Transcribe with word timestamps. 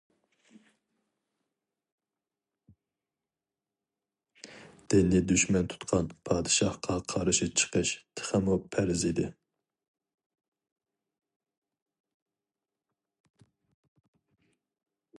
دىننى 4.93 5.21
دۈشمەن 5.31 5.69
تۇتقان 5.73 6.09
پادىشاھقا 6.29 6.97
قارشى 7.13 7.49
چىقىش 7.63 7.93
تېخىمۇ 8.21 8.57
پەرز 8.77 9.07
ئىدى. 9.11 9.29